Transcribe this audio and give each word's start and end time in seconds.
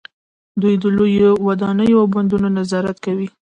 دوی 0.61 0.75
د 0.81 0.85
لویو 0.97 1.31
ودانیو 1.47 2.01
او 2.01 2.07
بندونو 2.13 2.47
نظارت 2.57 2.97
کوي. 3.05 3.27